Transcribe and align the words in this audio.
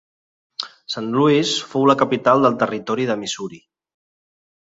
St. 0.93 1.03
Louis 1.15 1.51
fou 1.73 1.85
la 1.89 1.97
capital 1.99 2.47
del 2.47 2.57
territori 2.65 3.07
de 3.11 3.19
Missouri. 3.25 3.61